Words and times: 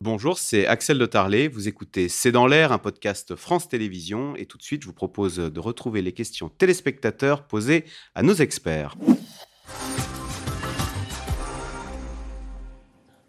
Bonjour, 0.00 0.38
c'est 0.38 0.64
Axel 0.64 0.96
de 0.96 1.06
Tarlet. 1.06 1.48
Vous 1.48 1.66
écoutez 1.66 2.08
C'est 2.08 2.30
dans 2.30 2.46
l'air, 2.46 2.70
un 2.70 2.78
podcast 2.78 3.34
France 3.34 3.68
Télévisions. 3.68 4.36
Et 4.36 4.46
tout 4.46 4.56
de 4.56 4.62
suite, 4.62 4.82
je 4.82 4.86
vous 4.86 4.92
propose 4.92 5.38
de 5.38 5.60
retrouver 5.60 6.02
les 6.02 6.12
questions 6.12 6.48
téléspectateurs 6.48 7.42
posées 7.42 7.84
à 8.14 8.22
nos 8.22 8.34
experts. 8.34 8.94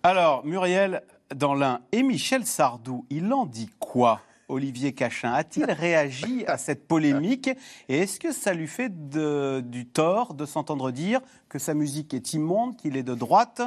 Alors, 0.03 0.45
Muriel 0.45 1.01
dans 1.35 1.55
l'un 1.55 1.81
et 1.91 2.03
Michel 2.03 2.45
Sardou, 2.45 3.05
il 3.09 3.33
en 3.33 3.47
dit 3.47 3.69
quoi? 3.79 4.21
Olivier 4.49 4.93
Cachin 4.93 5.31
a-t-il 5.31 5.71
réagi 5.71 6.43
à 6.47 6.57
cette 6.57 6.87
polémique 6.87 7.49
Et 7.87 7.99
est-ce 7.99 8.19
que 8.19 8.33
ça 8.33 8.53
lui 8.53 8.67
fait 8.67 8.89
du 8.89 9.85
tort 9.85 10.33
de 10.33 10.45
s'entendre 10.45 10.91
dire 10.91 11.21
que 11.47 11.59
sa 11.59 11.73
musique 11.73 12.13
est 12.13 12.33
immonde, 12.33 12.75
qu'il 12.75 12.97
est 12.97 13.03
de 13.03 13.15
droite, 13.15 13.61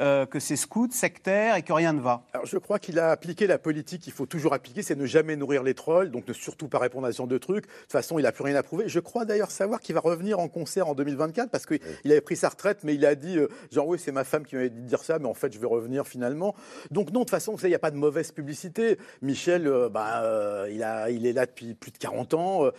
euh, 0.00 0.26
que 0.26 0.40
c'est 0.40 0.56
scout, 0.56 0.92
sectaire 0.92 1.56
et 1.56 1.62
que 1.62 1.72
rien 1.72 1.92
ne 1.92 2.00
va? 2.00 2.24
Alors 2.32 2.46
je 2.46 2.58
crois 2.58 2.78
qu'il 2.78 2.98
a 2.98 3.10
appliqué 3.10 3.46
la 3.46 3.58
politique 3.58 4.02
qu'il 4.02 4.12
faut 4.12 4.26
toujours 4.26 4.54
appliquer, 4.54 4.82
c'est 4.82 4.96
ne 4.96 5.06
jamais 5.06 5.36
nourrir 5.36 5.62
les 5.62 5.74
trolls, 5.74 6.10
donc 6.10 6.28
ne 6.28 6.32
surtout 6.32 6.68
pas 6.68 6.78
répondre 6.78 7.06
à 7.06 7.12
ce 7.12 7.18
genre 7.18 7.26
de 7.26 7.38
trucs. 7.38 7.66
De 7.66 7.70
toute 7.70 7.92
façon, 7.92 8.18
il 8.18 8.22
n'a 8.22 8.32
plus 8.32 8.44
rien 8.44 8.56
à 8.56 8.62
prouver. 8.62 8.88
Je 8.88 9.00
crois 9.00 9.24
d'ailleurs 9.24 9.50
savoir 9.50 9.80
qu'il 9.80 9.94
va 9.94 10.00
revenir 10.00 10.38
en 10.38 10.48
concert 10.48 10.88
en 10.88 10.94
2024 10.94 11.50
parce 11.50 11.66
qu'il 11.66 11.80
avait 12.04 12.20
pris 12.20 12.36
sa 12.36 12.48
retraite, 12.48 12.80
mais 12.82 12.94
il 12.94 13.06
a 13.06 13.14
dit 13.14 13.38
euh, 13.38 13.48
genre 13.70 13.86
oui, 13.86 13.98
c'est 13.98 14.12
ma 14.12 14.24
femme 14.24 14.44
qui 14.44 14.56
m'avait 14.56 14.70
dit 14.70 14.80
de 14.80 14.86
dire 14.86 15.02
ça, 15.02 15.18
mais 15.18 15.26
en 15.26 15.34
fait, 15.34 15.52
je 15.52 15.58
vais 15.58 15.66
revenir 15.66 16.06
finalement. 16.06 16.54
Donc 16.90 17.10
non, 17.12 17.20
de 17.20 17.24
toute 17.24 17.30
façon, 17.30 17.56
il 17.62 17.68
n'y 17.68 17.74
a 17.74 17.78
pas 17.78 17.90
de 17.90 17.96
mauvaise 17.96 18.32
publicité. 18.32 18.98
Michel, 19.22 19.66
euh, 19.66 19.88
bah, 19.88 20.23
il, 20.70 20.82
a, 20.82 21.10
il 21.10 21.26
est 21.26 21.32
là 21.32 21.46
depuis 21.46 21.74
plus 21.74 21.90
de 21.90 21.98
40 21.98 22.34
ans 22.34 22.70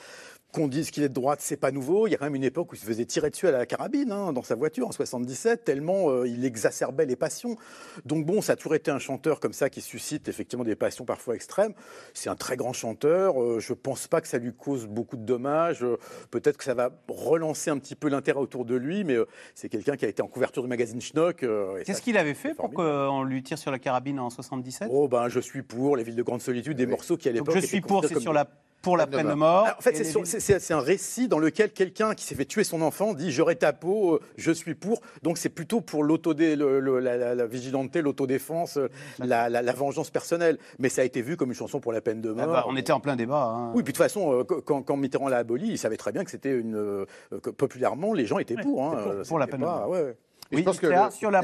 qu'on 0.56 0.68
dise 0.70 0.90
qu'il 0.90 1.04
est 1.04 1.10
de 1.10 1.14
droite, 1.14 1.40
c'est 1.42 1.58
pas 1.58 1.72
nouveau. 1.72 2.08
Il 2.08 2.12
y 2.12 2.16
a 2.16 2.18
quand 2.18 2.26
même 2.26 2.36
une 2.36 2.44
époque 2.44 2.72
où 2.72 2.76
il 2.76 2.78
se 2.78 2.86
faisait 2.86 3.06
tirer 3.06 3.30
dessus 3.30 3.48
à 3.48 3.52
la 3.52 3.66
carabine 3.66 4.12
hein, 4.12 4.32
dans 4.32 4.42
sa 4.42 4.56
voiture 4.56 4.88
en 4.88 4.92
77, 4.92 5.66
tellement 5.66 6.10
euh, 6.10 6.28
il 6.28 6.46
exacerbait 6.46 7.06
les 7.06 7.18
passions. 7.18 7.58
Donc 8.06 8.26
bon, 8.26 8.42
ça 8.42 8.54
a 8.54 8.56
toujours 8.56 8.76
été 8.76 8.90
un 8.90 8.98
chanteur 9.00 9.42
comme 9.42 9.52
ça 9.52 9.70
qui 9.70 9.82
suscite 9.82 10.30
effectivement 10.30 10.64
des 10.64 10.78
passions 10.78 11.04
parfois 11.04 11.36
extrêmes. 11.36 11.74
C'est 12.14 12.30
un 12.30 12.36
très 12.36 12.56
grand 12.56 12.72
chanteur. 12.72 13.42
Euh, 13.42 13.60
je 13.60 13.74
pense 13.74 14.08
pas 14.08 14.22
que 14.22 14.30
ça 14.30 14.38
lui 14.38 14.54
cause 14.54 14.88
beaucoup 14.88 15.18
de 15.18 15.24
dommages. 15.24 15.84
Euh, 15.84 15.98
peut-être 16.32 16.56
que 16.58 16.64
ça 16.64 16.74
va 16.74 16.90
relancer 17.10 17.70
un 17.70 17.78
petit 17.78 17.96
peu 17.96 18.08
l'intérêt 18.08 18.40
autour 18.40 18.64
de 18.64 18.76
lui, 18.76 19.04
mais 19.04 19.18
c'est 19.56 19.68
quelqu'un 19.68 19.98
qui 19.98 20.06
a 20.06 20.08
été 20.08 20.22
en 20.22 20.28
couverture 20.28 20.64
du 20.64 20.70
magazine 20.70 21.02
Schnock. 21.02 21.46
Qu'est-ce 21.86 22.02
qu'il 22.02 22.18
avait 22.18 22.34
fait 22.34 22.54
pour 22.54 22.72
qu'on 22.72 23.24
lui 23.24 23.44
tire 23.44 23.58
sur 23.58 23.72
la 23.72 23.80
carabine 23.80 24.20
en 24.20 24.30
77 24.30 24.88
Oh 24.90 25.10
ben, 25.10 25.28
je 25.28 25.42
suis 25.42 25.64
pour 25.64 25.98
les 25.98 26.04
villes 26.04 26.16
de 26.16 26.24
grande 26.24 26.42
solitude, 26.42 26.78
des 26.78 26.86
morceaux 26.86 27.18
qui 27.18 27.28
à 27.28 27.34
l'époque. 27.34 27.56
Je 27.56 27.66
suis 27.66 27.82
pour, 27.82 28.06
c'est 28.06 28.20
sur 28.20 28.32
la 28.32 28.48
pour 28.86 28.98
la 28.98 29.08
peine 29.08 29.28
de 29.28 29.34
mort. 29.34 29.68
en 29.78 29.82
fait, 29.82 30.04
c'est 30.04 30.74
un 30.74 30.80
récit 30.80 31.28
dans 31.28 31.40
lequel 31.40 31.72
quelqu'un 31.72 32.14
qui 32.14 32.24
s'est 32.24 32.36
fait 32.36 32.46
tuer 32.46 32.64
son 32.64 32.82
enfant 32.82 33.14
dit 33.14 33.32
j'aurai 33.32 33.56
ta 33.56 33.74
peau, 33.74 34.14
euh, 34.14 34.20
je 34.38 34.52
suis 34.52 34.76
pour. 34.76 35.02
Donc 35.24 35.40
c'est 35.40 35.50
plutôt 35.50 35.82
pour 35.82 36.04
l'autodé, 36.04 36.56
la, 36.56 37.36
la, 37.36 37.46
vigilanté, 37.48 38.04
l'autodéfense, 38.04 38.78
euh, 38.78 38.90
la, 39.18 39.50
la, 39.50 39.74
vengeance 39.74 40.12
personnelle. 40.12 40.60
Mais 40.78 40.90
ça 40.90 41.02
a 41.02 41.04
été 41.04 41.24
vu 41.24 41.36
comme 41.36 41.50
une 41.50 41.56
chanson 41.56 41.80
pour 41.80 41.94
la 41.94 42.02
peine 42.02 42.22
de 42.22 42.30
ah 42.38 42.46
mort. 42.46 42.54
bah, 42.54 42.66
on 42.68 42.78
était 42.78 42.94
en 42.94 43.00
plein 43.00 43.16
débat. 43.16 43.44
Hein. 43.44 43.72
Oui, 43.74 43.82
puis 43.82 43.92
de 43.92 43.98
toute 43.98 44.04
façon, 44.04 44.34
euh, 44.34 44.44
quand, 44.44 44.84
quand 44.84 44.98
Mitterrand 44.98 45.30
l'a 45.30 45.38
aboli, 45.38 45.70
il 45.70 45.78
savait 45.80 45.98
très 45.98 46.12
bien 46.12 46.24
que 46.24 46.30
c'était 46.30 46.56
une. 46.56 47.06
que 47.42 47.50
populairement, 47.50 48.14
les 48.14 48.28
gens 48.28 48.38
étaient 48.38 48.56
pour. 48.56 48.84
Hein. 48.86 49.24
Pour, 49.28 49.40
la 49.40 49.48
peine 49.48 49.62
de 49.62 49.66
mort. 49.66 49.90
Ouais, 49.90 50.16
Oui, 50.52 50.60
je 50.60 50.64
pense 50.64 50.80
que 50.80 50.92
sur 51.12 51.32
la 51.32 51.42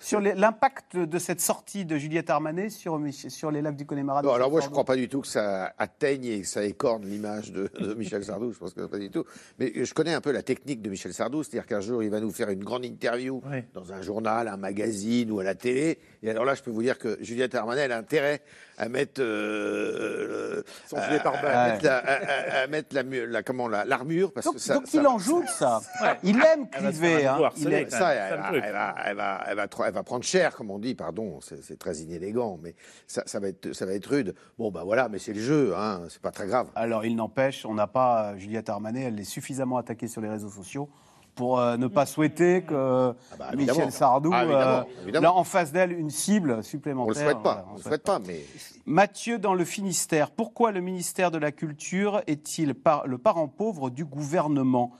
sur 0.00 0.18
l'impact 0.18 0.96
de 0.96 1.18
cette 1.18 1.42
sortie 1.42 1.84
de 1.84 1.98
Juliette 1.98 2.30
Armanet 2.30 2.70
sur, 2.70 2.98
sur 3.12 3.50
les 3.50 3.60
lacs 3.60 3.76
du 3.76 3.84
Connemara 3.84 4.20
Alors 4.20 4.50
moi, 4.50 4.60
je 4.60 4.66
ne 4.66 4.70
crois 4.70 4.84
pas 4.84 4.96
du 4.96 5.08
tout 5.08 5.20
que 5.20 5.26
ça 5.26 5.74
atteigne 5.78 6.24
et 6.24 6.40
que 6.40 6.46
ça 6.46 6.64
écorne 6.64 7.04
l'image 7.04 7.52
de, 7.52 7.70
Michel 7.94 8.24
Sardou. 8.24 8.50
Je 8.52 8.58
pense 8.58 8.72
que 8.72 8.80
pas 8.86 8.98
du 8.98 9.10
tout. 9.10 9.24
Mais 9.58 9.72
je 9.84 9.92
connais 9.92 10.14
un 10.14 10.22
peu 10.22 10.32
la 10.32 10.42
technique 10.42 10.80
de 10.80 10.88
Michel 10.88 11.12
Sardou, 11.12 11.42
c'est-à-dire 11.42 11.66
qu'un 11.66 11.80
jour, 11.80 12.02
il 12.02 12.08
va 12.08 12.18
nous 12.18 12.32
faire 12.32 12.48
une 12.48 12.64
grande 12.64 12.86
interview 12.86 13.42
dans 13.74 13.92
un 13.92 14.00
journal, 14.00 14.48
un 14.48 14.56
magazine 14.56 15.30
ou 15.30 15.40
à 15.40 15.44
la 15.44 15.54
télé. 15.54 15.98
Et 16.22 16.30
alors 16.30 16.46
là, 16.46 16.54
je 16.54 16.62
peux 16.62 16.70
vous 16.70 16.82
dire 16.82 16.98
que 16.98 17.18
Juliette 17.20 17.54
Armanet 17.54 17.92
a 17.92 17.98
intérêt 17.98 18.40
à 18.80 18.88
mettre 18.88 19.20
euh, 19.20 20.62
son 20.88 20.96
gilet 21.02 21.20
pare-balles, 21.20 21.86
à, 21.86 22.66
mettre 22.66 22.94
la, 22.94 23.02
la 23.02 23.42
comment 23.42 23.68
l'armure 23.68 24.32
parce 24.32 24.46
donc, 24.46 24.54
que 24.54 24.60
ça, 24.60 24.74
donc 24.74 24.94
il 24.94 25.06
en 25.06 25.18
joue 25.18 25.44
ça. 25.46 25.80
Il 26.22 26.40
aime 26.42 26.68
cliver. 26.70 27.26
Hein. 27.26 27.50
Il 27.58 27.72
aime 27.72 27.90
ça. 27.90 28.12
Elle, 28.12 28.38
va, 28.38 28.94
elle, 29.04 29.16
va, 29.16 29.44
elle, 29.46 29.56
va, 29.56 29.68
elle 29.90 29.94
va 29.94 30.02
prendre 30.02 30.24
cher, 30.24 30.54
comme 30.54 30.70
on 30.70 30.78
dit. 30.78 30.94
Pardon, 30.94 31.40
c'est 31.40 31.78
très 31.78 31.98
inélégant, 31.98 32.58
mais 32.62 32.74
ça, 33.06 33.22
ça, 33.26 33.40
va 33.40 33.48
être 33.48 33.72
ça 33.72 33.86
va 33.86 33.92
être 33.92 34.06
rude. 34.06 34.34
Bon 34.58 34.70
ben 34.70 34.84
voilà, 34.84 35.08
mais 35.08 35.18
c'est 35.18 35.32
le 35.32 35.40
jeu. 35.40 35.74
Hein, 35.76 36.02
c'est 36.08 36.22
pas 36.22 36.30
très 36.30 36.46
grave. 36.46 36.68
Alors 36.74 37.04
il 37.04 37.16
n'empêche, 37.16 37.66
on 37.66 37.74
n'a 37.74 37.86
pas 37.86 38.36
Juliette 38.36 38.68
Armanet. 38.68 39.02
Elle 39.02 39.20
est 39.20 39.24
suffisamment 39.24 39.76
attaquée 39.76 40.06
sur 40.06 40.20
les 40.20 40.28
réseaux 40.28 40.48
sociaux 40.48 40.88
pour 41.34 41.58
euh, 41.58 41.76
ne 41.76 41.86
pas 41.86 42.06
souhaiter 42.06 42.62
que 42.62 43.14
ah 43.32 43.36
bah, 43.38 43.50
Michel 43.56 43.90
Sardou, 43.92 44.30
ah, 44.32 44.44
euh, 44.44 45.24
en 45.24 45.44
face 45.44 45.72
d'elle, 45.72 45.92
une 45.92 46.10
cible 46.10 46.62
supplémentaire. 46.62 47.16
On 47.16 47.20
ne 47.20 47.24
le 47.24 47.30
souhaite 47.32 47.42
pas, 47.42 47.66
on 47.70 47.76
le 47.76 47.82
souhaite 47.82 48.02
pas, 48.02 48.18
mais... 48.18 48.44
Mathieu, 48.84 49.38
dans 49.38 49.54
le 49.54 49.64
Finistère, 49.64 50.32
pourquoi 50.32 50.72
le 50.72 50.80
ministère 50.80 51.30
de 51.30 51.38
la 51.38 51.52
Culture 51.52 52.22
est-il 52.26 52.74
le 53.06 53.18
parent 53.18 53.48
pauvre 53.48 53.90
du 53.90 54.04
gouvernement? 54.04 54.92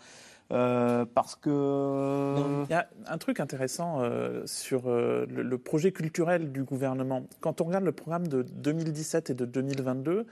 Euh, 0.52 1.04
parce 1.14 1.36
que... 1.36 2.64
Il 2.68 2.70
y 2.70 2.74
a 2.74 2.88
un 3.06 3.18
truc 3.18 3.40
intéressant 3.40 4.02
sur 4.46 4.82
le, 4.88 5.56
projet 5.56 5.92
culturel 5.92 6.52
du 6.52 6.64
gouvernement. 6.64 7.26
Quand 7.40 7.60
on 7.60 7.64
regarde 7.64 7.84
le 7.84 7.92
programme 7.92 8.28
de 8.28 8.42
2017 8.42 9.30
et 9.30 9.34
de 9.34 9.44
2022, 9.44 10.26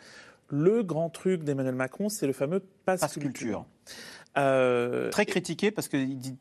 le 0.51 0.83
grand 0.83 1.11
truc 1.11 1.45
d'Emmanuel 1.45 1.75
Macron, 1.75 2.09
c'est 2.09 2.27
le 2.27 2.33
fameux 2.33 2.63
passe, 2.85 3.19
culture. 3.19 3.67
Euh, 4.37 5.11
Très 5.11 5.27
critiqué 5.27 5.71
parce 5.71 5.89
que, 5.89 5.97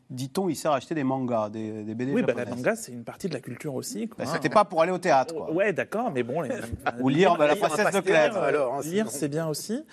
dit-on, 0.10 0.50
il 0.50 0.56
sert 0.56 0.72
à 0.72 0.76
acheter 0.76 0.94
des 0.94 1.04
mangas, 1.04 1.50
des, 1.50 1.84
des 1.84 1.96
BD. 1.96 2.14
Oui, 2.14 2.22
bah, 2.22 2.34
la 2.36 2.46
manga, 2.46 2.76
c'est 2.76 2.92
une 2.92 3.04
partie 3.04 3.28
de 3.28 3.34
la 3.34 3.40
culture 3.40 3.74
aussi. 3.76 4.10
Bah, 4.18 4.26
C'était 4.26 4.50
pas 4.50 4.66
pour 4.66 4.82
aller 4.82 4.92
au 4.92 4.98
théâtre. 4.98 5.34
Quoi. 5.34 5.52
Ouais, 5.52 5.74
d'accord, 5.74 6.12
mais 6.12 6.24
bon. 6.24 6.44
Ou 7.00 7.10
lire 7.10 7.36
bah, 7.38 7.48
la 7.48 7.56
princesse 7.56 7.94
de 7.94 8.00
Clèves. 8.02 8.38
Alors, 8.38 8.76
hein, 8.76 8.82
lire, 8.84 9.10
c'est 9.10 9.30
bien 9.30 9.48
aussi. 9.48 9.84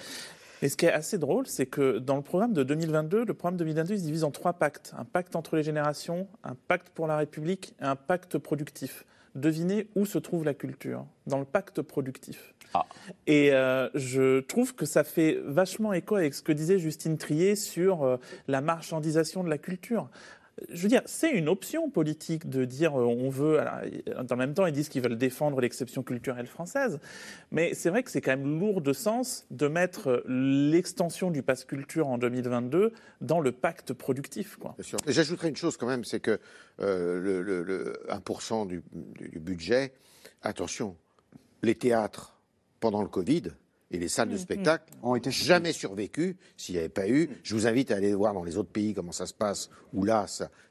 Et 0.65 0.71
ce 0.71 0.79
qui 0.79 0.87
est 0.87 0.93
assez 0.93 1.19
drôle, 1.19 1.47
c'est 1.47 1.67
que 1.67 1.99
dans 1.99 2.17
le 2.17 2.23
programme 2.23 2.55
de 2.55 2.63
2022, 2.63 3.27
le 3.27 3.35
programme 3.35 3.59
2022 3.59 3.93
il 3.93 3.99
se 3.99 4.05
divise 4.05 4.25
en 4.25 4.31
trois 4.31 4.55
pactes. 4.55 4.95
Un 4.97 5.05
pacte 5.05 5.37
entre 5.37 5.57
les 5.57 5.63
générations, 5.63 6.27
un 6.43 6.55
pacte 6.55 6.89
pour 6.89 7.07
la 7.07 7.19
République 7.19 7.75
et 7.83 7.85
un 7.85 7.97
pacte 7.97 8.39
productif. 8.39 9.05
Devinez 9.35 9.89
où 9.95 10.07
se 10.07 10.17
trouve 10.17 10.43
la 10.43 10.55
culture 10.55 11.05
Dans 11.27 11.39
le 11.39 11.45
pacte 11.45 11.83
productif. 11.83 12.55
Ah. 12.73 12.87
Et 13.27 13.53
euh, 13.53 13.91
je 13.95 14.41
trouve 14.41 14.75
que 14.75 14.87
ça 14.87 15.05
fait 15.05 15.39
vachement 15.45 15.93
écho 15.93 16.17
avec 16.17 16.33
ce 16.33 16.41
que 16.41 16.53
disait 16.53 16.79
Justine 16.79 17.19
Trier 17.19 17.57
sur 17.57 18.03
euh, 18.03 18.17
la 18.49 18.63
marchandisation 18.63 19.45
de 19.45 19.51
la 19.51 19.59
culture 19.59 20.09
je 20.75 20.83
veux 20.83 20.89
dire, 20.89 21.03
c'est 21.07 21.31
une 21.31 21.49
option 21.49 21.89
politique 21.91 22.49
de 22.49 22.65
dire 22.65 22.99
euh, 22.99 23.05
on 23.05 23.31
veut. 23.31 23.61
le 24.07 24.37
même 24.37 24.55
temps, 24.55 24.67
ils 24.67 24.73
disent 24.73 24.89
qu'ils 24.89 25.03
veulent 25.03 25.17
défendre 25.17 25.61
l'exception 25.61 26.03
culturelle 26.03 26.47
française, 26.47 26.99
mais 27.51 27.75
c'est 27.75 27.91
vrai 27.91 28.03
que 28.03 28.11
c'est 28.11 28.21
quand 28.21 28.33
même 28.33 28.59
lourd 28.59 28.81
de 28.81 28.93
sens 28.93 29.47
de 29.51 29.69
mettre 29.69 30.23
l'extension 30.27 31.31
du 31.31 31.43
pass 31.43 31.65
culture 31.65 32.09
en 32.09 32.19
2022 32.19 32.93
dans 33.21 33.41
le 33.41 33.53
pacte 33.53 33.93
productif. 33.93 34.57
Quoi. 34.57 34.77
J'ajouterais 35.07 35.49
une 35.49 35.57
chose 35.57 35.77
quand 35.77 35.87
même, 35.87 36.05
c'est 36.05 36.21
que 36.21 36.39
le, 36.79 37.95
1% 38.09 38.67
du 38.67 38.83
budget, 39.39 39.93
attention, 40.43 40.97
les 41.63 41.75
théâtres 41.75 42.39
pendant 42.81 43.03
le 43.03 43.09
Covid, 43.09 43.45
et 43.95 43.99
les 43.99 44.09
salles 44.09 44.29
de 44.29 44.37
spectacle 44.37 44.93
ont 45.03 45.15
été 45.15 45.31
jamais 45.31 45.73
survécu 45.73 46.37
s'il 46.57 46.75
n'y 46.75 46.81
avait 46.81 46.89
pas 46.89 47.09
eu. 47.09 47.31
Je 47.45 47.55
vous 47.55 47.69
invite 47.69 47.93
à 47.93 47.97
aller 47.97 48.13
voir 48.13 48.35
dans 48.35 48.43
les 48.43 48.57
autres 48.57 48.71
pays 48.71 48.93
comment 48.93 49.13
ça 49.13 49.27
se 49.27 49.33
passe, 49.33 49.71
où 49.93 50.05
là, 50.05 50.27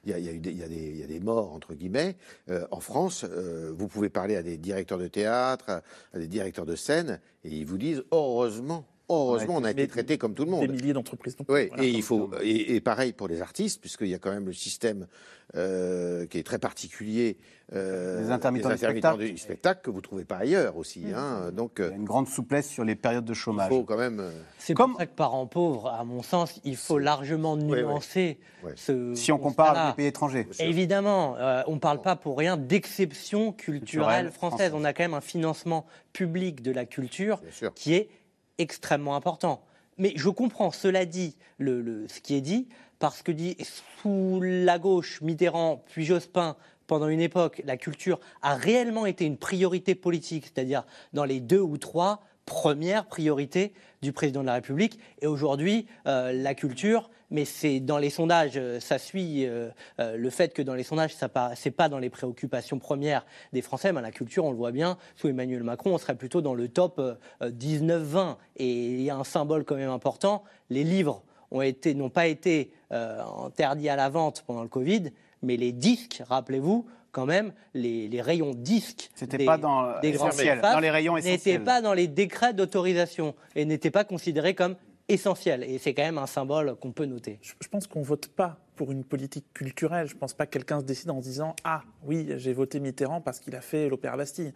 il 0.05 0.17
y, 0.17 0.21
y, 0.21 0.63
a 0.63 1.07
des 1.07 1.19
morts, 1.21 1.53
entre 1.53 1.73
guillemets. 1.73 2.17
Euh, 2.49 2.67
en 2.71 2.81
France, 2.81 3.23
euh, 3.23 3.71
vous 3.73 3.87
pouvez 3.87 4.09
parler 4.09 4.35
à 4.35 4.43
des 4.43 4.57
directeurs 4.57 4.97
de 4.97 5.07
théâtre, 5.07 5.81
à 6.13 6.19
des 6.19 6.27
directeurs 6.27 6.65
de 6.65 6.75
scène, 6.75 7.21
et 7.45 7.55
ils 7.55 7.65
vous 7.65 7.77
disent, 7.77 8.03
heureusement, 8.11 8.85
Heureusement, 9.09 9.55
on 9.57 9.63
a 9.63 9.71
été 9.71 9.87
traité 9.87 10.17
comme 10.17 10.33
tout 10.33 10.45
le 10.45 10.51
monde. 10.51 10.61
Des 10.61 10.67
milliers 10.67 10.93
d'entreprises. 10.93 11.35
Oui, 11.49 11.69
et 11.77 11.89
il 11.89 12.03
faut 12.03 12.31
et, 12.41 12.79
pareil 12.81 13.13
pour 13.13 13.27
les 13.27 13.41
artistes, 13.41 13.81
puisqu'il 13.81 14.07
y 14.07 14.13
a 14.13 14.19
quand 14.19 14.31
même 14.31 14.45
le 14.45 14.53
système 14.53 15.07
euh, 15.55 16.25
qui 16.25 16.39
est 16.39 16.43
très 16.43 16.59
particulier. 16.59 17.37
Euh, 17.73 18.21
des 18.21 18.31
intermittents, 18.31 18.69
du, 19.15 19.37
spectacle. 19.37 19.81
que 19.81 19.89
vous 19.89 20.01
trouvez 20.01 20.25
pas 20.25 20.37
ailleurs 20.37 20.77
aussi. 20.77 21.05
Hein, 21.15 21.51
donc 21.51 21.73
il 21.79 21.85
y 21.85 21.87
a 21.87 21.91
une 21.91 22.05
grande 22.05 22.27
souplesse 22.27 22.69
sur 22.69 22.83
les 22.83 22.95
périodes 22.95 23.25
de 23.25 23.33
chômage. 23.33 23.67
Il 23.71 23.75
faut 23.75 23.83
quand 23.83 23.97
même. 23.97 24.19
Euh, 24.19 24.31
C'est 24.57 24.73
comme 24.73 24.95
ça 24.97 25.05
que 25.05 25.15
parents 25.15 25.47
pauvres, 25.47 25.89
à 25.89 26.03
mon 26.03 26.21
sens, 26.21 26.59
il 26.63 26.77
faut 26.77 26.99
largement 26.99 27.57
nuancer. 27.57 28.39
Ce 28.75 29.13
si 29.15 29.31
on 29.31 29.37
compare 29.37 29.77
avec 29.77 29.97
les 29.97 30.03
pays 30.03 30.07
étrangers. 30.07 30.47
Évidemment, 30.59 31.35
on 31.67 31.75
ne 31.75 31.79
parle 31.79 32.01
pas 32.01 32.15
pour 32.15 32.37
rien 32.37 32.57
d'exception 32.57 33.51
culturelle, 33.51 34.31
française. 34.31 34.71
On 34.75 34.83
a 34.83 34.93
quand 34.93 35.03
même 35.03 35.13
un 35.13 35.21
financement 35.21 35.85
public 36.13 36.61
de 36.61 36.71
la 36.71 36.85
culture 36.85 37.41
qui 37.75 37.95
est 37.95 38.09
extrêmement 38.57 39.15
important. 39.15 39.63
Mais 39.97 40.13
je 40.15 40.29
comprends, 40.29 40.71
cela 40.71 41.05
dit, 41.05 41.35
le, 41.57 42.07
ce 42.07 42.19
qui 42.19 42.35
est 42.35 42.41
dit, 42.41 42.67
parce 42.99 43.21
que 43.21 43.31
dit 43.31 43.57
sous 44.01 44.39
la 44.41 44.79
gauche, 44.79 45.21
Mitterrand, 45.21 45.83
puis 45.87 46.05
Jospin, 46.05 46.55
pendant 46.87 47.07
une 47.07 47.21
époque, 47.21 47.61
la 47.65 47.77
culture 47.77 48.19
a 48.41 48.55
réellement 48.55 49.05
été 49.05 49.25
une 49.25 49.37
priorité 49.37 49.95
politique, 49.95 50.45
c'est-à-dire 50.45 50.85
dans 51.13 51.25
les 51.25 51.39
deux 51.39 51.61
ou 51.61 51.77
trois 51.77 52.21
première 52.45 53.05
priorité 53.05 53.73
du 54.01 54.11
président 54.11 54.41
de 54.41 54.47
la 54.47 54.55
République. 54.55 54.99
Et 55.21 55.27
aujourd'hui, 55.27 55.87
euh, 56.07 56.31
la 56.33 56.53
culture, 56.53 57.09
mais 57.31 57.45
c'est 57.45 57.79
dans 57.79 57.97
les 57.97 58.09
sondages, 58.09 58.53
euh, 58.57 58.79
ça 58.79 58.99
suit 58.99 59.45
euh, 59.45 59.69
le 59.97 60.29
fait 60.29 60.53
que 60.53 60.61
dans 60.61 60.75
les 60.75 60.83
sondages, 60.83 61.15
ce 61.15 61.25
n'est 61.25 61.71
pas 61.71 61.89
dans 61.89 61.99
les 61.99 62.09
préoccupations 62.09 62.79
premières 62.79 63.25
des 63.53 63.61
Français, 63.61 63.93
mais 63.93 64.01
la 64.01 64.11
culture, 64.11 64.45
on 64.45 64.51
le 64.51 64.57
voit 64.57 64.71
bien, 64.71 64.97
sous 65.15 65.29
Emmanuel 65.29 65.63
Macron, 65.63 65.93
on 65.93 65.97
serait 65.97 66.15
plutôt 66.15 66.41
dans 66.41 66.53
le 66.53 66.67
top 66.67 67.01
19-20. 67.41 68.37
Et 68.57 68.71
il 68.71 69.01
y 69.01 69.09
a 69.09 69.15
un 69.15 69.23
symbole 69.23 69.63
quand 69.63 69.75
même 69.75 69.89
important, 69.89 70.43
les 70.69 70.83
livres 70.83 71.23
n'ont 71.51 72.09
pas 72.09 72.27
été 72.27 72.71
interdits 72.89 73.89
à 73.89 73.95
la 73.95 74.09
vente 74.09 74.43
pendant 74.47 74.63
le 74.63 74.69
Covid, 74.69 75.11
mais 75.43 75.55
les 75.55 75.71
disques, 75.71 76.23
rappelez-vous, 76.27 76.87
quand 77.13 77.25
même, 77.27 77.53
les, 77.73 78.09
rayons 78.21 78.51
disques 78.53 79.09
C'était 79.15 79.45
pas 79.45 79.57
dans, 79.57 79.99
des 80.01 80.11
grands 80.11 80.29
dans 80.61 80.79
les 80.79 80.89
rayons 80.89 81.15
n'étaient 81.15 81.59
pas 81.59 81.81
dans 81.81 81.93
les 81.93 82.07
décrets 82.07 82.53
d'autorisation 82.53 83.35
et 83.55 83.63
n'étaient 83.63 83.91
pas 83.91 84.03
considérés 84.03 84.55
comme 84.55 84.75
essentiels. 85.07 85.63
Et 85.63 85.77
c'est 85.77 85.93
quand 85.93 86.03
même 86.03 86.17
un 86.17 86.27
symbole 86.27 86.75
qu'on 86.75 86.91
peut 86.91 87.05
noter. 87.05 87.39
Je, 87.41 87.67
pense 87.69 87.87
qu'on 87.87 88.01
vote 88.01 88.27
pas 88.27 88.57
pour 88.75 88.91
une 88.91 89.03
politique 89.03 89.45
culturelle. 89.53 90.07
Je 90.07 90.15
ne 90.15 90.19
pense 90.19 90.33
pas 90.33 90.45
que 90.45 90.51
quelqu'un 90.51 90.79
se 90.79 90.85
décide 90.85 91.09
en 91.09 91.19
se 91.21 91.25
disant 91.25 91.55
Ah 91.63 91.81
oui, 92.05 92.27
j'ai 92.37 92.53
voté 92.53 92.79
Mitterrand 92.79 93.21
parce 93.21 93.39
qu'il 93.39 93.55
a 93.55 93.61
fait 93.61 93.89
l'Opéra 93.89 94.17
Bastille. 94.17 94.53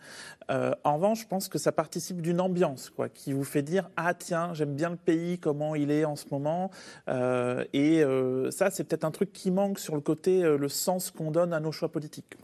Euh, 0.50 0.74
en 0.84 0.96
revanche, 0.96 1.22
je 1.22 1.28
pense 1.28 1.48
que 1.48 1.58
ça 1.58 1.72
participe 1.72 2.22
d'une 2.22 2.42
ambiance 2.42 2.90
quoi, 2.90 3.10
qui 3.10 3.34
vous 3.34 3.44
fait 3.44 3.62
dire 3.62 3.90
Ah 3.96 4.14
tiens, 4.14 4.54
j'aime 4.54 4.76
bien 4.76 4.90
le 4.90 4.96
pays, 4.96 5.40
comment 5.40 5.76
il 5.76 5.92
est 5.92 6.06
en 6.06 6.16
ce 6.16 6.26
moment. 6.32 6.72
Euh, 7.08 7.64
et 7.74 8.04
euh, 8.04 8.52
ça, 8.52 8.70
c'est 8.70 8.84
peut-être 8.84 9.06
un 9.06 9.12
truc 9.12 9.32
qui 9.34 9.52
manque 9.52 9.80
sur 9.80 9.96
le 9.96 10.02
côté, 10.02 10.42
le 10.42 10.70
sens 10.70 11.12
qu'on 11.12 11.32
donne 11.32 11.54
à 11.54 11.60
nos 11.60 11.72
choix 11.72 11.92
politiques. 11.92 12.36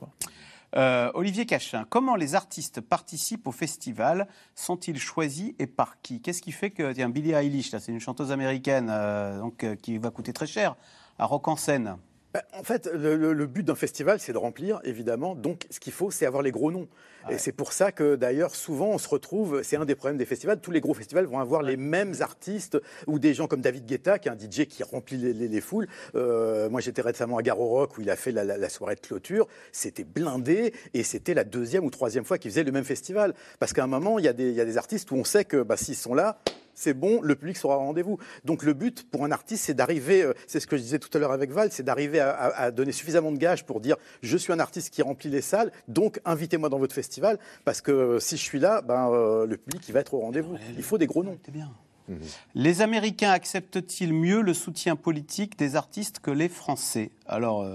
Olivier 1.13 1.45
Cachin, 1.45 1.85
comment 1.87 2.15
les 2.15 2.33
artistes 2.33 2.81
participent 2.81 3.47
au 3.47 3.51
festival? 3.51 4.27
Sont-ils 4.55 4.97
choisis 4.97 5.53
et 5.59 5.67
par 5.67 6.01
qui? 6.01 6.19
Qu'est-ce 6.19 6.41
qui 6.41 6.51
fait 6.51 6.71
que, 6.71 6.91
tiens, 6.93 7.09
Billie 7.09 7.33
Eilish, 7.33 7.69
c'est 7.77 7.91
une 7.91 7.99
chanteuse 7.99 8.31
américaine 8.31 8.91
donc, 9.39 9.65
qui 9.83 9.99
va 9.99 10.09
coûter 10.09 10.33
très 10.33 10.47
cher, 10.47 10.75
à 11.17 11.25
Rock 11.25 11.47
en 11.47 11.55
scène 11.55 11.97
bah, 12.33 12.41
en 12.53 12.63
fait, 12.63 12.89
le, 12.91 13.45
but 13.45 13.61
d'un 13.61 13.75
festival, 13.75 14.19
c'est 14.19 14.33
de 14.33 14.39
remplir, 14.39 14.79
évidemment. 14.83 15.35
Donc, 15.35 15.67
ce 15.69 15.79
qu'il 15.79 15.93
faut, 15.93 16.09
c'est 16.09 16.25
avoir 16.25 16.41
les 16.41 16.49
gros 16.49 16.71
noms. 16.71 16.87
Et 17.29 17.37
c'est 17.37 17.51
pour 17.51 17.73
ça 17.73 17.91
que, 17.91 18.15
d'ailleurs, 18.15 18.55
souvent, 18.55 18.87
on 18.87 18.97
se 18.97 19.07
retrouve. 19.07 19.61
C'est 19.61 19.77
un 19.77 19.85
des 19.85 19.93
problèmes 19.93 20.17
des 20.17 20.25
festivals. 20.25 20.59
Tous 20.59 20.71
les 20.71 20.81
gros 20.81 20.95
festivals 20.95 21.25
vont 21.25 21.39
avoir 21.39 21.61
les 21.61 21.77
mêmes 21.77 22.15
artistes 22.21 22.81
ou 23.05 23.19
des 23.19 23.35
gens 23.35 23.45
comme 23.45 23.61
David 23.61 23.85
Guetta, 23.85 24.17
qui 24.17 24.29
est 24.29 24.31
un 24.31 24.35
DJ 24.37 24.65
qui 24.65 24.81
remplit 24.81 25.17
les, 25.17 25.61
foules. 25.61 25.87
Euh, 26.15 26.71
moi, 26.71 26.81
j'étais 26.81 27.03
récemment 27.03 27.37
à 27.37 27.43
Garo 27.43 27.67
Rock 27.67 27.99
où 27.99 28.01
il 28.01 28.09
a 28.09 28.15
fait 28.15 28.31
la, 28.31 28.69
soirée 28.69 28.95
de 28.95 29.01
clôture. 29.01 29.47
C'était 29.71 30.03
blindé 30.03 30.73
et 30.95 31.03
c'était 31.03 31.35
la 31.35 31.43
deuxième 31.43 31.85
ou 31.85 31.91
troisième 31.91 32.25
fois 32.25 32.39
qu'il 32.39 32.49
faisait 32.49 32.63
le 32.63 32.71
même 32.71 32.83
festival. 32.83 33.35
Parce 33.59 33.73
qu'à 33.73 33.83
un 33.83 33.87
moment, 33.87 34.17
il 34.17 34.25
y, 34.25 34.27
a 34.27 34.33
des, 34.33 34.77
artistes 34.77 35.11
où 35.11 35.15
on 35.15 35.23
sait 35.23 35.45
que 35.45 35.61
bah, 35.61 35.77
s'ils 35.77 35.95
sont 35.95 36.15
là, 36.15 36.39
c'est 36.75 36.93
bon, 36.93 37.21
le 37.21 37.35
public 37.35 37.57
sera 37.57 37.77
au 37.77 37.79
rendez-vous. 37.79 38.17
Donc 38.45 38.63
le 38.63 38.73
but 38.73 39.09
pour 39.09 39.25
un 39.25 39.31
artiste, 39.31 39.65
c'est 39.65 39.73
d'arriver, 39.73 40.23
euh, 40.23 40.33
c'est 40.47 40.59
ce 40.59 40.67
que 40.67 40.77
je 40.77 40.81
disais 40.81 40.99
tout 40.99 41.09
à 41.15 41.19
l'heure 41.19 41.31
avec 41.31 41.51
Val, 41.51 41.69
c'est 41.71 41.83
d'arriver 41.83 42.19
à, 42.19 42.71
donner 42.71 42.91
suffisamment 42.91 43.31
de 43.31 43.37
gages 43.37 43.65
pour 43.65 43.79
dire 43.79 43.97
je 44.21 44.37
suis 44.37 44.53
un 44.53 44.59
artiste 44.59 44.93
qui 44.93 45.01
remplit 45.01 45.29
les 45.29 45.41
salles, 45.41 45.71
donc 45.87 46.19
invitez-moi 46.25 46.69
dans 46.69 46.79
votre 46.79 46.95
festival, 46.95 47.39
parce 47.65 47.81
que 47.81 47.91
euh, 47.91 48.19
si 48.19 48.37
je 48.37 48.41
suis 48.41 48.59
là, 48.59 48.81
ben, 48.81 49.09
euh, 49.11 49.45
le 49.45 49.57
public 49.57 49.83
il 49.87 49.93
va 49.93 49.99
être 49.99 50.13
au 50.13 50.19
rendez-vous. 50.19 50.57
Il 50.77 50.83
faut 50.83 50.97
des 50.97 51.07
gros 51.07 51.23
noms. 51.23 51.37
bien. 51.51 51.71
Mhm. 52.09 52.19
Les 52.55 52.81
Américains 52.81 53.31
acceptent-ils 53.31 54.13
mieux 54.13 54.41
le 54.41 54.53
soutien 54.53 54.95
politique 54.95 55.57
des 55.57 55.75
artistes 55.75 56.19
que 56.19 56.31
les 56.31 56.49
Français? 56.49 57.11
Alors, 57.25 57.65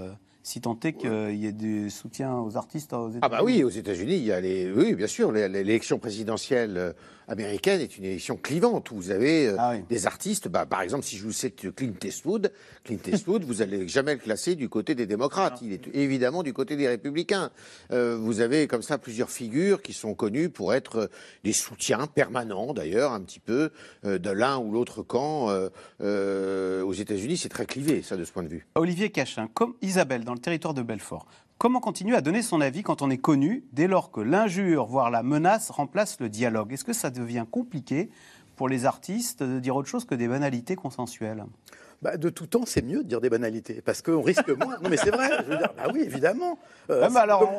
si 0.49 0.61
tant 0.61 0.79
est 0.83 0.93
qu'il 0.93 1.35
y 1.35 1.45
ait 1.45 1.51
du 1.51 1.91
soutien 1.91 2.39
aux 2.39 2.57
artistes 2.57 2.91
aux 2.93 3.09
États-Unis. 3.09 3.19
Ah 3.21 3.29
bah 3.29 3.41
oui, 3.43 3.63
aux 3.63 3.69
États-Unis, 3.69 4.15
il 4.15 4.23
y 4.23 4.31
a 4.31 4.41
les, 4.41 4.71
oui, 4.71 4.95
bien 4.95 5.05
sûr, 5.05 5.31
l'élection 5.31 5.99
présidentielle 5.99 6.95
américaine 7.29 7.79
est 7.79 7.97
une 7.97 8.05
élection 8.05 8.35
clivante 8.35 8.91
où 8.91 8.95
vous 8.95 9.11
avez 9.11 9.47
euh, 9.47 9.55
ah 9.57 9.77
des 9.77 10.07
artistes. 10.07 10.47
Bah, 10.47 10.65
par 10.65 10.81
exemple, 10.81 11.05
si 11.05 11.17
je 11.17 11.23
vous 11.23 11.31
cite 11.31 11.73
Clint 11.75 11.93
Eastwood, 12.03 12.51
Clint 12.83 12.99
Eastwood, 13.07 13.43
vous 13.43 13.61
allez 13.61 13.87
jamais 13.87 14.13
le 14.13 14.19
classer 14.19 14.55
du 14.55 14.67
côté 14.67 14.95
des 14.95 15.05
démocrates. 15.05 15.59
Il 15.61 15.71
est 15.71 15.87
évidemment 15.93 16.43
du 16.43 16.53
côté 16.53 16.75
des 16.75 16.87
républicains. 16.87 17.51
Euh, 17.91 18.17
vous 18.17 18.41
avez 18.41 18.67
comme 18.67 18.81
ça 18.81 18.97
plusieurs 18.97 19.29
figures 19.29 19.81
qui 19.81 19.93
sont 19.93 20.15
connues 20.15 20.49
pour 20.49 20.73
être 20.73 20.95
euh, 20.95 21.07
des 21.43 21.53
soutiens 21.53 22.07
permanents, 22.07 22.73
d'ailleurs, 22.73 23.13
un 23.13 23.21
petit 23.21 23.39
peu 23.39 23.71
de 24.03 24.29
l'un 24.29 24.57
ou 24.57 24.71
l'autre 24.71 25.03
camp. 25.03 25.49
aux 25.99 26.93
États-Unis, 26.93 27.37
c'est 27.37 27.49
très 27.49 27.65
clivé, 27.65 28.01
ça, 28.01 28.17
de 28.17 28.23
ce 28.23 28.31
point 28.31 28.43
de 28.43 28.47
vue. 28.47 28.65
Olivier 28.75 29.11
Cachin, 29.11 29.47
comme 29.53 29.75
Isabelle 29.81 30.23
dans 30.23 30.33
le 30.33 30.38
territoire 30.39 30.73
de 30.73 30.81
Belfort. 30.81 31.25
Comment 31.57 31.81
continuer 31.81 32.15
à 32.15 32.21
donner 32.21 32.41
son 32.41 32.61
avis 32.61 32.83
quand 32.83 33.01
on 33.01 33.09
est 33.09 33.17
connu 33.17 33.65
dès 33.73 33.87
lors 33.87 34.11
que 34.11 34.21
l'injure, 34.21 34.85
voire 34.85 35.11
la 35.11 35.23
menace, 35.23 35.69
remplace 35.69 36.19
le 36.19 36.29
dialogue? 36.29 36.71
Est-ce 36.71 36.85
que 36.85 36.93
ça 36.93 37.09
devient 37.09 37.45
compliqué 37.49 38.09
pour 38.55 38.69
les 38.69 38.85
artistes 38.85 39.43
de 39.43 39.59
dire 39.59 39.75
autre 39.75 39.89
chose 39.89 40.05
que 40.05 40.15
des 40.15 40.27
banalités 40.27 40.75
consensuelles? 40.75 41.45
Bah, 42.01 42.15
de 42.15 42.29
tout 42.29 42.47
temps, 42.47 42.63
c'est 42.65 42.81
mieux 42.81 43.03
de 43.03 43.07
dire 43.09 43.19
des 43.19 43.29
banalités, 43.29 43.81
parce 43.81 44.01
qu'on 44.01 44.21
risque 44.21 44.47
moins. 44.49 44.77
Non, 44.81 44.89
mais 44.89 44.95
c'est 44.95 45.11
vrai. 45.11 45.29
Je 45.45 45.51
veux 45.51 45.57
dire, 45.57 45.73
bah 45.75 45.91
oui, 45.93 46.01
évidemment. 46.01 46.57
Euh, 46.89 47.09
alors, 47.15 47.51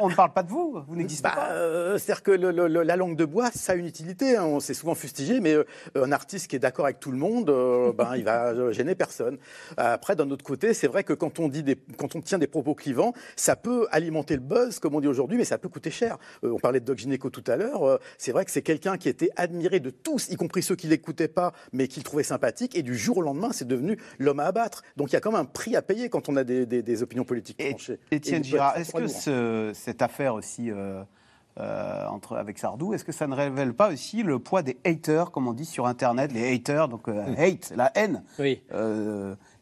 on, 0.00 0.08
ne 0.08 0.14
parle 0.14 0.32
pas 0.32 0.44
de 0.44 0.48
vous. 0.48 0.82
Vous 0.86 0.96
n'existez 0.96 1.28
bah, 1.28 1.34
pas. 1.34 1.50
Euh, 1.52 1.98
C'est-à-dire 1.98 2.22
que 2.22 2.30
la 2.30 2.96
langue 2.96 3.16
de 3.16 3.24
bois, 3.24 3.50
ça 3.52 3.72
a 3.72 3.74
une 3.74 3.86
utilité. 3.86 4.36
Hein. 4.36 4.44
On 4.44 4.60
s'est 4.60 4.74
souvent 4.74 4.94
fustigé, 4.94 5.40
mais 5.40 5.54
euh, 5.54 5.64
un 5.96 6.12
artiste 6.12 6.48
qui 6.48 6.56
est 6.56 6.60
d'accord 6.60 6.84
avec 6.84 7.00
tout 7.00 7.10
le 7.10 7.18
monde, 7.18 7.50
euh, 7.50 7.92
ben, 7.92 8.14
il 8.16 8.24
va 8.24 8.72
gêner 8.72 8.94
personne. 8.94 9.38
Après, 9.76 10.14
d'un 10.14 10.30
autre 10.30 10.44
côté, 10.44 10.74
c'est 10.74 10.86
vrai 10.86 11.02
que 11.02 11.12
quand 11.12 11.40
on 11.40 11.48
dit 11.48 11.64
des, 11.64 11.76
quand 11.96 12.14
on 12.14 12.20
tient 12.20 12.38
des 12.38 12.46
propos 12.46 12.74
clivants, 12.74 13.12
ça 13.34 13.56
peut 13.56 13.88
alimenter 13.90 14.34
le 14.34 14.42
buzz, 14.42 14.78
comme 14.78 14.94
on 14.94 15.00
dit 15.00 15.08
aujourd'hui, 15.08 15.38
mais 15.38 15.44
ça 15.44 15.58
peut 15.58 15.68
coûter 15.68 15.90
cher. 15.90 16.18
on 16.42 16.58
parlait 16.58 16.80
de 16.80 16.84
Doc 16.84 16.98
Gineco 16.98 17.30
tout 17.30 17.44
à 17.46 17.56
l'heure. 17.56 17.98
c'est 18.16 18.32
vrai 18.32 18.44
que 18.44 18.50
c'est 18.50 18.62
quelqu'un 18.62 18.96
qui 18.96 19.08
était 19.08 19.30
admiré 19.36 19.80
de 19.80 19.90
tous, 19.90 20.28
y 20.28 20.36
compris 20.36 20.62
ceux 20.62 20.76
qui 20.76 20.86
l'écoutaient 20.86 21.28
pas, 21.28 21.52
mais 21.72 21.88
qui 21.88 22.00
le 22.00 22.04
trouvaient 22.04 22.22
sympathique. 22.22 22.76
Et 22.76 22.82
du 22.82 22.96
jour 22.96 23.18
au 23.18 23.22
lendemain, 23.22 23.50
c'est 23.52 23.66
devenu 23.66 23.87
l'homme 24.18 24.40
à 24.40 24.44
abattre. 24.44 24.82
Donc 24.96 25.10
il 25.10 25.14
y 25.14 25.16
a 25.16 25.20
quand 25.20 25.32
même 25.32 25.40
un 25.40 25.44
prix 25.44 25.76
à 25.76 25.82
payer 25.82 26.08
quand 26.08 26.28
on 26.28 26.36
a 26.36 26.44
des, 26.44 27.02
opinions 27.02 27.24
politiques 27.24 27.58
tranchées. 27.58 27.98
Étienne 28.10 28.44
Girard, 28.44 28.76
est-ce 28.76 28.92
que 28.92 29.72
cette 29.74 30.02
affaire 30.02 30.34
aussi 30.34 30.70
euh, 30.70 31.02
euh, 31.60 32.06
entre, 32.06 32.36
avec 32.36 32.58
Sardou, 32.58 32.94
est-ce 32.94 33.04
que 33.04 33.12
ça 33.12 33.26
ne 33.26 33.34
révèle 33.34 33.74
pas 33.74 33.92
aussi 33.92 34.22
le 34.22 34.38
poids 34.38 34.62
des 34.62 34.78
haters, 34.84 35.30
comme 35.30 35.48
on 35.48 35.52
dit 35.52 35.64
sur 35.64 35.86
Internet, 35.86 36.32
les 36.32 36.54
haters, 36.54 36.88
donc 36.88 37.08
euh, 37.08 37.24
hate, 37.36 37.72
la 37.76 37.90
haine 37.96 38.22
oui 38.38 38.62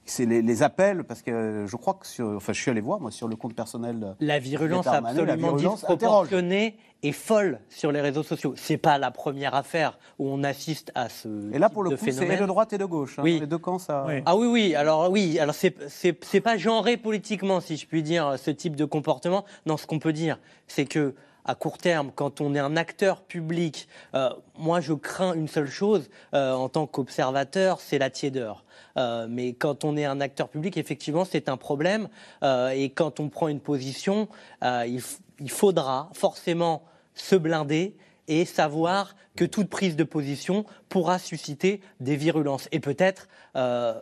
c'est 0.06 0.26
les, 0.26 0.62
appels, 0.62 1.04
parce 1.04 1.22
que 1.22 1.64
je 1.66 1.76
crois 1.76 1.94
que 1.94 2.06
sur, 2.06 2.28
enfin, 2.28 2.52
je 2.52 2.60
suis 2.60 2.70
allé 2.70 2.80
voir 2.80 3.00
moi 3.00 3.10
sur 3.10 3.28
le 3.28 3.36
compte 3.36 3.54
personnel. 3.54 4.14
La 4.20 4.38
virulence 4.38 4.86
absolument 4.86 5.52
disproportionnée 5.52 6.76
et 7.02 7.12
folle 7.12 7.60
sur 7.68 7.92
les 7.92 8.00
réseaux 8.00 8.22
sociaux. 8.22 8.54
C'est 8.56 8.76
pas 8.76 8.98
la 8.98 9.10
première 9.10 9.54
affaire 9.54 9.98
où 10.18 10.28
on 10.28 10.42
assiste 10.44 10.92
à 10.94 11.08
ce. 11.08 11.52
Et 11.52 11.58
là, 11.58 11.68
pour 11.68 11.82
le 11.82 11.90
coup, 11.90 12.06
c'est 12.10 12.40
de 12.40 12.46
droite 12.46 12.72
et 12.72 12.78
de 12.78 12.84
gauche. 12.84 13.18
Hein, 13.18 13.22
oui. 13.24 13.40
Les 13.40 13.46
deux 13.46 13.58
camps, 13.58 13.78
ça. 13.78 14.06
Ah 14.24 14.36
oui, 14.36 14.46
oui. 14.46 14.74
Alors 14.74 15.10
oui. 15.10 15.38
Alors 15.38 15.54
c'est 15.54 16.40
pas 16.40 16.56
genré 16.56 16.96
politiquement, 16.96 17.60
si 17.60 17.76
je 17.76 17.86
puis 17.86 18.02
dire, 18.02 18.36
ce 18.38 18.50
type 18.50 18.76
de 18.76 18.84
comportement. 18.84 19.44
Non, 19.66 19.76
ce 19.76 19.86
qu'on 19.86 19.98
peut 19.98 20.12
dire, 20.12 20.38
c'est 20.66 20.86
que 20.86 21.14
à 21.46 21.54
court 21.54 21.78
terme, 21.78 22.10
quand 22.14 22.40
on 22.40 22.54
est 22.54 22.58
un 22.58 22.76
acteur 22.76 23.22
public, 23.22 23.88
euh, 24.14 24.30
moi 24.58 24.80
je 24.80 24.92
crains 24.92 25.32
une 25.34 25.48
seule 25.48 25.70
chose 25.70 26.10
euh, 26.34 26.52
en 26.52 26.68
tant 26.68 26.86
qu'observateur, 26.86 27.80
c'est 27.80 27.98
la 27.98 28.10
tiédeur. 28.10 28.64
Euh, 28.96 29.26
mais 29.30 29.52
quand 29.52 29.84
on 29.84 29.96
est 29.96 30.04
un 30.04 30.20
acteur 30.20 30.48
public, 30.48 30.76
effectivement, 30.76 31.24
c'est 31.24 31.48
un 31.48 31.56
problème. 31.56 32.08
et 32.42 32.90
quand 32.90 33.20
on 33.20 33.28
prend 33.28 33.48
une 33.48 33.60
position, 33.60 34.28
il, 34.62 35.00
il, 35.40 35.50
faudra 35.50 36.10
forcément 36.12 36.82
se 37.14 37.36
blinder 37.36 37.96
et 38.28 38.44
savoir 38.44 39.14
que 39.36 39.44
toute 39.44 39.68
prise 39.68 39.96
de 39.96 40.04
position 40.04 40.64
pourra 40.88 41.18
susciter 41.18 41.80
des 42.00 42.16
virulences 42.16 42.68
et 42.72 42.80
peut-être 42.80 43.28
euh, 43.56 43.94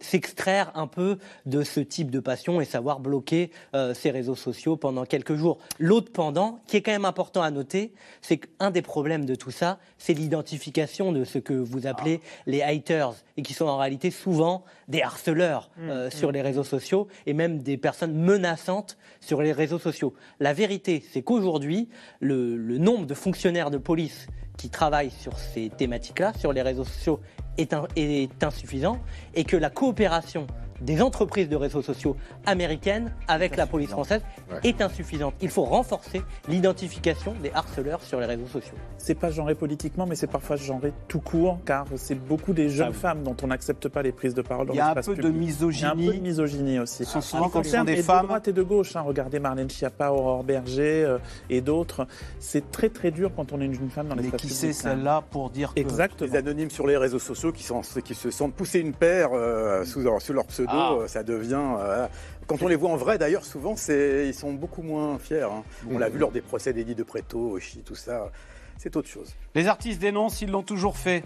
s'extraire 0.00 0.72
un 0.74 0.86
peu 0.86 1.18
de 1.46 1.62
ce 1.62 1.80
type 1.80 2.10
de 2.10 2.20
passion 2.20 2.60
et 2.60 2.64
savoir 2.64 3.00
bloquer 3.00 3.50
euh, 3.74 3.94
ces 3.94 4.10
réseaux 4.10 4.34
sociaux 4.34 4.76
pendant 4.76 5.04
quelques 5.04 5.34
jours. 5.34 5.58
L'autre 5.78 6.12
pendant, 6.12 6.60
qui 6.66 6.76
est 6.76 6.82
quand 6.82 6.92
même 6.92 7.04
important 7.04 7.42
à 7.42 7.50
noter, 7.50 7.92
c'est 8.20 8.38
qu'un 8.38 8.70
des 8.70 8.82
problèmes 8.82 9.24
de 9.24 9.34
tout 9.34 9.50
ça, 9.50 9.78
c'est 9.98 10.14
l'identification 10.14 11.12
de 11.12 11.24
ce 11.24 11.38
que 11.38 11.54
vous 11.54 11.86
appelez 11.86 12.20
ah. 12.22 12.42
les 12.46 12.62
haters 12.62 13.14
et 13.36 13.42
qui 13.42 13.54
sont 13.54 13.66
en 13.66 13.78
réalité 13.78 14.10
souvent 14.10 14.64
des 14.88 15.02
harceleurs 15.02 15.70
mmh, 15.76 15.90
euh, 15.90 16.10
sur 16.10 16.28
mmh. 16.28 16.32
les 16.32 16.42
réseaux 16.42 16.64
sociaux 16.64 17.08
et 17.26 17.32
même 17.32 17.58
des 17.62 17.76
personnes 17.76 18.14
menaçantes 18.14 18.96
sur 19.20 19.42
les 19.42 19.52
réseaux 19.52 19.78
sociaux. 19.78 20.14
La 20.40 20.52
vérité, 20.52 21.02
c'est 21.12 21.22
qu'aujourd'hui, 21.22 21.88
le, 22.20 22.56
le 22.56 22.78
nombre 22.78 23.06
de 23.06 23.14
fonctionnaires 23.14 23.70
de 23.70 23.78
police 23.78 24.26
qui 24.62 24.70
travaillent 24.70 25.10
sur 25.10 25.36
ces 25.40 25.70
thématiques-là, 25.70 26.32
sur 26.38 26.52
les 26.52 26.62
réseaux 26.62 26.84
sociaux, 26.84 27.18
est, 27.58 27.74
est, 27.96 28.44
insuffisant 28.44 29.00
et 29.34 29.42
que 29.42 29.56
la 29.56 29.70
coopération 29.70 30.46
des 30.82 31.02
entreprises 31.02 31.48
de 31.48 31.56
réseaux 31.56 31.82
sociaux 31.82 32.16
américaines 32.46 33.12
avec 33.28 33.56
la 33.56 33.66
police 33.66 33.90
française 33.90 34.22
est 34.64 34.82
insuffisante. 34.82 35.34
Il 35.40 35.48
faut 35.48 35.64
renforcer 35.64 36.22
l'identification 36.48 37.34
des 37.42 37.50
harceleurs 37.52 38.02
sur 38.02 38.20
les 38.20 38.26
réseaux 38.26 38.46
sociaux. 38.46 38.74
C'est 38.98 39.14
pas 39.14 39.30
genré 39.30 39.54
politiquement, 39.54 40.06
mais 40.06 40.14
c'est 40.14 40.26
parfois 40.26 40.56
genré 40.56 40.92
tout 41.08 41.20
court, 41.20 41.58
car 41.64 41.86
c'est 41.96 42.14
beaucoup 42.14 42.52
des 42.52 42.68
jeunes 42.68 42.92
ah 42.94 42.98
femmes 42.98 43.22
dont 43.22 43.36
on 43.42 43.46
n'accepte 43.48 43.88
pas 43.88 44.02
les 44.02 44.12
prises 44.12 44.34
de 44.34 44.42
parole 44.42 44.66
dans 44.66 44.74
l'espace 44.74 45.06
public. 45.06 45.18
Il 45.18 45.22
y 45.22 45.26
a 45.26 45.28
un 45.28 45.32
peu 45.32 45.32
de 45.32 45.38
misogynie. 45.38 45.92
Il 45.96 46.04
y 46.04 46.08
a 46.08 46.10
un 46.10 46.12
peu 46.12 46.18
de 46.18 46.22
misogynie 46.22 46.78
aussi. 46.78 47.04
Ce 47.04 47.12
sont 47.12 47.20
souvent 47.20 47.48
quand 47.48 47.64
sont 47.64 47.84
des 47.84 48.02
femmes. 48.02 48.22
De 48.22 48.26
droite 48.28 48.48
et 48.48 48.52
de 48.52 48.62
gauche. 48.62 48.96
Hein. 48.96 49.02
Regardez 49.02 49.38
Marlène 49.38 49.70
Schiappa, 49.70 50.10
Aurore 50.10 50.44
Berger 50.44 51.04
euh, 51.04 51.18
et 51.50 51.60
d'autres. 51.60 52.06
C'est 52.38 52.70
très 52.70 52.88
très 52.88 53.10
dur 53.10 53.30
quand 53.34 53.52
on 53.52 53.60
est 53.60 53.64
une 53.64 53.74
jeune 53.74 53.90
femme 53.90 54.08
dans 54.08 54.14
l'espace 54.14 54.40
public. 54.40 54.44
Mais 54.44 54.48
qui 54.50 54.54
c'est 54.54 54.72
celle-là 54.72 55.22
pour 55.30 55.50
dire 55.50 55.74
que... 55.74 55.80
Exactement. 55.80 56.30
Les 56.30 56.36
anonymes 56.36 56.70
sur 56.70 56.86
les 56.86 56.96
réseaux 56.96 57.18
sociaux 57.18 57.52
qui, 57.52 57.62
sont, 57.62 57.82
qui 58.04 58.14
se 58.14 58.30
sentent 58.30 58.54
pousser 58.54 58.80
une 58.80 58.92
paire 58.92 59.30
euh, 59.32 59.84
sous, 59.84 60.02
sous, 60.20 60.32
leur 60.32 60.46
pseudo, 60.46 60.71
ah. 60.72 60.92
euh, 60.92 61.08
ça 61.08 61.22
devient... 61.22 61.60
quand 62.46 62.62
on 62.62 62.68
les 62.68 62.76
voit 62.76 62.90
en 62.90 62.96
vrai, 62.96 63.18
d'ailleurs, 63.18 63.44
souvent, 63.44 63.74
ils 63.88 64.34
sont 64.34 64.52
beaucoup 64.52 64.82
moins 64.82 65.18
fiers. 65.18 65.42
Hein. 65.42 65.62
On 65.90 65.98
l'a 65.98 66.08
vu 66.08 66.18
lors 66.18 66.32
des 66.32 66.40
procès 66.40 66.72
d'Eddie 66.72 66.94
de 66.94 67.02
Préto, 67.02 67.52
Oshi, 67.52 67.78
tout 67.80 67.94
ça. 67.94 68.30
C'est 68.78 68.96
autre 68.96 69.08
chose. 69.08 69.34
Les 69.54 69.68
artistes 69.68 70.00
dénoncent, 70.00 70.42
ils 70.42 70.50
l'ont 70.50 70.62
toujours 70.62 70.96
fait. 70.96 71.22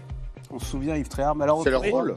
On 0.51 0.59
se 0.59 0.65
souvient 0.65 0.95
Yves 0.95 1.09
Tréhard. 1.09 1.41
Alors, 1.41 1.63
c'est 1.63 1.71
leur 1.71 1.81
rôle. 1.81 2.15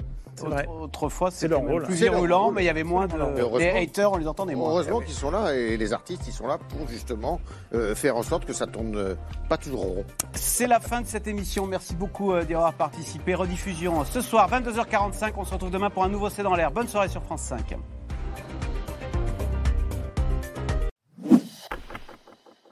Autrefois, 0.80 1.30
c'était 1.30 1.54
plus 1.84 1.94
virulent, 1.94 2.50
mais 2.50 2.62
il 2.62 2.66
y 2.66 2.70
avait 2.70 2.84
moins 2.84 3.06
de. 3.06 3.58
Les 3.58 3.70
haters, 3.70 4.12
on 4.12 4.16
les 4.16 4.26
entendait 4.26 4.54
moins. 4.54 4.70
Heureusement 4.70 5.00
qu'ils 5.00 5.14
sont 5.14 5.30
là 5.30 5.54
et 5.54 5.76
les 5.76 5.92
artistes, 5.92 6.22
ils 6.26 6.32
sont 6.32 6.46
là 6.46 6.58
pour 6.58 6.88
justement 6.88 7.40
euh, 7.74 7.94
faire 7.94 8.16
en 8.16 8.22
sorte 8.22 8.44
que 8.44 8.52
ça 8.52 8.66
tourne 8.66 8.96
euh, 8.96 9.14
pas 9.48 9.56
toujours 9.56 9.82
rond. 9.82 10.04
C'est 10.32 10.66
la 10.66 10.80
fin 10.80 11.00
de 11.00 11.06
cette 11.06 11.26
émission. 11.26 11.66
Merci 11.66 11.94
beaucoup 11.94 12.32
euh, 12.32 12.44
d'y 12.44 12.54
avoir 12.54 12.74
participé. 12.74 13.34
Rediffusion 13.34 14.04
ce 14.04 14.20
soir, 14.20 14.50
22h45. 14.50 15.32
On 15.36 15.44
se 15.44 15.52
retrouve 15.52 15.70
demain 15.70 15.90
pour 15.90 16.04
un 16.04 16.08
nouveau 16.08 16.30
C'est 16.30 16.42
dans 16.42 16.54
l'air. 16.54 16.70
Bonne 16.70 16.88
soirée 16.88 17.08
sur 17.08 17.22
France 17.22 17.42
5. 17.42 17.76